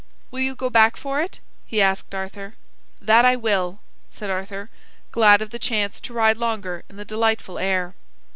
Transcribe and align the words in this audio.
"Will 0.31 0.39
you 0.39 0.55
go 0.55 0.71
back 0.71 0.97
for 0.97 1.21
it?" 1.21 1.39
he 1.63 1.79
asked 1.79 2.15
Arthur. 2.15 2.55
"That 2.99 3.23
I 3.23 3.35
will," 3.35 3.81
said 4.09 4.31
Arthur, 4.31 4.71
glad 5.11 5.43
of 5.43 5.51
the 5.51 5.59
chance 5.59 5.99
to 5.99 6.13
ride 6.13 6.37
longer 6.37 6.83
in 6.89 6.95
the 6.95 7.05
delightful 7.05 7.59
air. 7.59 7.93